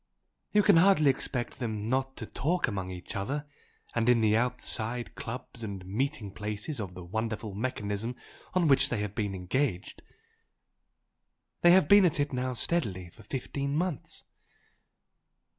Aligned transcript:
You 0.51 0.63
can 0.63 0.77
hardly 0.77 1.11
expect 1.11 1.59
them 1.59 1.87
not 1.87 2.17
to 2.17 2.25
talk 2.25 2.67
among 2.67 2.89
each 2.89 3.15
other 3.15 3.45
and 3.93 4.09
in 4.09 4.19
the 4.21 4.35
outside 4.35 5.13
clubs 5.13 5.63
and 5.63 5.85
meeting 5.85 6.31
places 6.31 6.79
of 6.79 6.95
the 6.95 7.03
wonderful 7.03 7.53
mechanism 7.53 8.15
on 8.55 8.67
which 8.67 8.89
they 8.89 9.01
have 9.01 9.13
been 9.13 9.35
engaged. 9.35 10.01
They 11.61 11.69
have 11.69 11.87
been 11.87 12.05
at 12.07 12.19
it 12.19 12.33
now 12.33 12.55
steadily 12.55 13.11
for 13.11 13.21
fifteen 13.21 13.75
months." 13.75 14.23